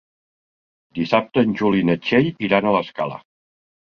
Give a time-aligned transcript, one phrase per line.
[0.99, 3.21] Dissabte en Juli i na Txell iran a l'Escala.